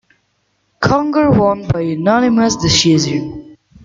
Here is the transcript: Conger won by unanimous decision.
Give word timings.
Conger 0.81 1.29
won 1.29 1.67
by 1.67 1.81
unanimous 1.81 2.55
decision. 2.55 3.55